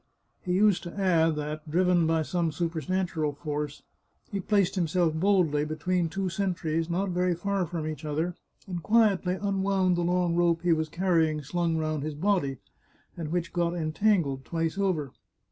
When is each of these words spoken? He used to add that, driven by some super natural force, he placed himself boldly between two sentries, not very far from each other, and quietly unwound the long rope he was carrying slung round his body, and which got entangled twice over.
He 0.41 0.53
used 0.53 0.81
to 0.81 0.99
add 0.99 1.35
that, 1.35 1.69
driven 1.69 2.07
by 2.07 2.23
some 2.23 2.51
super 2.51 2.81
natural 2.91 3.33
force, 3.33 3.83
he 4.31 4.39
placed 4.39 4.73
himself 4.73 5.13
boldly 5.13 5.63
between 5.63 6.09
two 6.09 6.27
sentries, 6.27 6.89
not 6.89 7.09
very 7.11 7.35
far 7.35 7.67
from 7.67 7.85
each 7.85 8.03
other, 8.03 8.33
and 8.65 8.81
quietly 8.81 9.35
unwound 9.35 9.95
the 9.95 10.01
long 10.01 10.33
rope 10.35 10.63
he 10.63 10.73
was 10.73 10.89
carrying 10.89 11.43
slung 11.43 11.77
round 11.77 12.01
his 12.01 12.15
body, 12.15 12.57
and 13.15 13.29
which 13.31 13.53
got 13.53 13.75
entangled 13.75 14.43
twice 14.43 14.75
over. 14.75 15.11